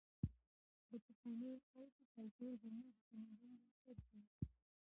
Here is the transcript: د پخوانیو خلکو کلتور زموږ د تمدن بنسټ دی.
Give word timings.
د 0.89 0.91
پخوانیو 1.05 1.55
خلکو 1.69 2.01
کلتور 2.15 2.51
زموږ 2.63 2.87
د 2.95 2.99
تمدن 3.09 3.53
بنسټ 3.63 3.99
دی. 4.11 4.21